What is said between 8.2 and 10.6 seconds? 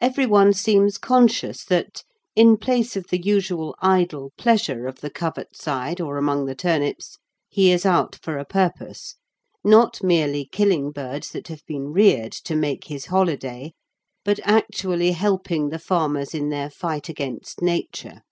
for a purpose, not merely